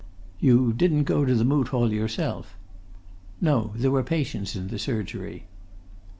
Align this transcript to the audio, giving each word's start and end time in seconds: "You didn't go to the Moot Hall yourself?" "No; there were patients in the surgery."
"You 0.39 0.73
didn't 0.73 1.03
go 1.03 1.25
to 1.25 1.35
the 1.35 1.43
Moot 1.45 1.67
Hall 1.67 1.93
yourself?" 1.93 2.55
"No; 3.39 3.71
there 3.75 3.91
were 3.91 4.01
patients 4.01 4.55
in 4.55 4.69
the 4.69 4.79
surgery." 4.79 5.45